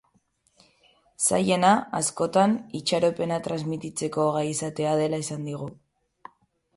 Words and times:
Zailena, 1.25 1.73
askotan, 1.99 2.55
itxaropena 2.79 3.37
transmititzeko 3.49 4.25
gai 4.39 4.43
izatea 4.55 4.95
dela 5.03 5.21
esan 5.27 5.45
digu. 5.51 5.69